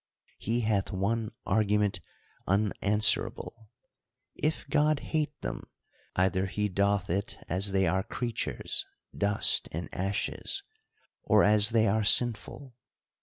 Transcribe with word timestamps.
He 0.39 0.61
hath 0.61 0.89
one 0.91 1.29
argument 1.45 1.99
unanswerable. 2.47 3.69
If 4.33 4.67
God 4.67 4.99
hate 4.99 5.39
them, 5.41 5.67
either 6.15 6.47
he 6.47 6.69
doth 6.69 7.07
it 7.11 7.37
as 7.47 7.71
they 7.71 7.85
are 7.85 8.01
creatures, 8.01 8.83
dust 9.15 9.69
and 9.71 9.89
ashes; 9.93 10.63
or 11.21 11.43
as 11.43 11.69
they 11.69 11.87
are 11.87 12.03
sinful. 12.03 12.73